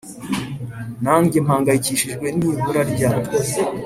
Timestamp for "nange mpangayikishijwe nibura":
1.03-2.81